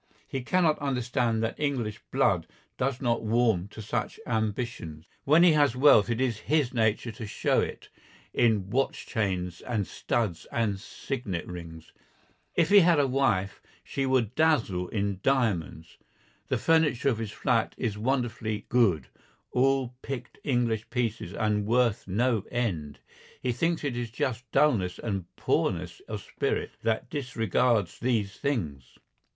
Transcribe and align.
He 0.27 0.41
cannot 0.41 0.79
understand 0.79 1.43
that 1.43 1.59
English 1.59 2.01
blood 2.09 2.47
does 2.75 3.01
not 3.03 3.23
warm 3.23 3.67
to 3.67 3.83
such 3.83 4.19
ambitions. 4.25 5.05
When 5.25 5.43
he 5.43 5.51
has 5.51 5.75
wealth 5.75 6.09
it 6.09 6.19
is 6.19 6.39
his 6.49 6.73
nature 6.73 7.11
to 7.11 7.27
show 7.27 7.61
it 7.61 7.89
in 8.33 8.71
watch 8.71 9.05
chains 9.05 9.61
and 9.61 9.85
studs 9.85 10.47
and 10.51 10.79
signet 10.79 11.45
rings; 11.45 11.91
if 12.55 12.69
he 12.69 12.79
had 12.79 12.99
a 12.99 13.05
wife 13.05 13.61
she 13.83 14.07
would 14.07 14.33
dazzle 14.33 14.87
in 14.87 15.19
diamonds; 15.21 15.99
the 16.47 16.57
furniture 16.57 17.09
of 17.09 17.19
his 17.19 17.31
flat 17.31 17.75
is 17.77 17.95
wonderfully 17.95 18.65
"good," 18.69 19.05
all 19.51 19.93
picked 20.01 20.39
English 20.43 20.89
pieces 20.89 21.31
and 21.31 21.67
worth 21.67 22.07
no 22.07 22.43
end; 22.51 22.97
he 23.39 23.51
thinks 23.51 23.83
it 23.83 23.95
is 23.95 24.09
just 24.09 24.51
dulness 24.51 24.97
and 24.97 25.25
poorness 25.35 25.99
of 26.07 26.23
spirit 26.23 26.71
that 26.81 27.07
disregards 27.11 27.99
these 27.99 28.35
things. 28.35 28.97